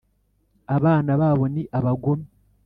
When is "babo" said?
1.21-1.45